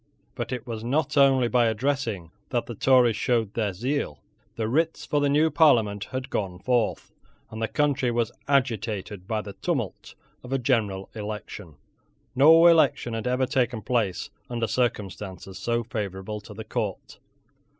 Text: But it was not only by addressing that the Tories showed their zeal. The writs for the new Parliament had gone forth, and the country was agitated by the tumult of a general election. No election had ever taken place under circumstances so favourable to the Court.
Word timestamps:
But 0.33 0.51
it 0.51 0.65
was 0.65 0.83
not 0.83 1.15
only 1.15 1.47
by 1.47 1.67
addressing 1.67 2.31
that 2.49 2.65
the 2.65 2.73
Tories 2.73 3.15
showed 3.15 3.53
their 3.53 3.71
zeal. 3.71 4.19
The 4.55 4.67
writs 4.67 5.05
for 5.05 5.21
the 5.21 5.29
new 5.29 5.51
Parliament 5.51 6.05
had 6.05 6.31
gone 6.31 6.57
forth, 6.57 7.11
and 7.51 7.61
the 7.61 7.67
country 7.67 8.09
was 8.09 8.31
agitated 8.47 9.27
by 9.27 9.41
the 9.41 9.53
tumult 9.53 10.15
of 10.41 10.51
a 10.51 10.57
general 10.57 11.11
election. 11.13 11.75
No 12.35 12.65
election 12.65 13.13
had 13.13 13.27
ever 13.27 13.45
taken 13.45 13.83
place 13.83 14.31
under 14.49 14.65
circumstances 14.65 15.59
so 15.59 15.83
favourable 15.83 16.41
to 16.41 16.55
the 16.55 16.63
Court. 16.65 17.19